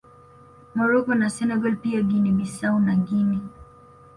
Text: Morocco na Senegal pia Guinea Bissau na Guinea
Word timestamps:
Morocco 0.73 1.13
na 1.13 1.29
Senegal 1.35 1.75
pia 1.83 2.01
Guinea 2.09 2.33
Bissau 2.39 2.75
na 2.79 2.95
Guinea 2.95 3.39